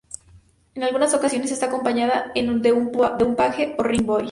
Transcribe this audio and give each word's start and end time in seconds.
En 0.73 0.81
algunas 0.83 1.13
ocasiones 1.13 1.51
está 1.51 1.67
acompañada 1.67 2.31
de 2.33 2.71
un 2.73 3.35
paje 3.35 3.75
o 3.77 3.83
"Ring 3.83 4.03
boy". 4.03 4.19